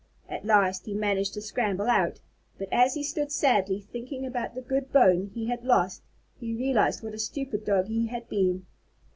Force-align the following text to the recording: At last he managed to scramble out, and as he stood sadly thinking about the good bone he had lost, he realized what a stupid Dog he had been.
At 0.27 0.43
last 0.45 0.87
he 0.87 0.95
managed 0.95 1.35
to 1.35 1.43
scramble 1.43 1.87
out, 1.87 2.21
and 2.57 2.67
as 2.73 2.95
he 2.95 3.03
stood 3.03 3.31
sadly 3.31 3.81
thinking 3.91 4.25
about 4.25 4.55
the 4.55 4.61
good 4.63 4.91
bone 4.91 5.29
he 5.35 5.45
had 5.47 5.63
lost, 5.63 6.01
he 6.39 6.55
realized 6.55 7.03
what 7.03 7.13
a 7.13 7.19
stupid 7.19 7.63
Dog 7.65 7.85
he 7.85 8.07
had 8.07 8.27
been. 8.27 8.65